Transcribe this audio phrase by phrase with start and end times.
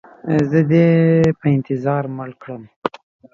[0.49, 0.85] زه دې
[1.39, 2.63] په انتظار مړ کړم.